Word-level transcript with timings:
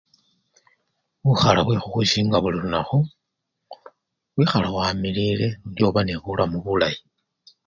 Bukhala 1.25 1.59
bwekhukhwisinga 1.63 2.37
buli 2.39 2.57
lunakhu, 2.63 2.97
wikhala 4.37 4.67
wamilile 4.77 5.47
lundi 5.61 5.81
oba 5.87 6.01
nebulamu 6.03 6.57
bulayi. 6.65 6.99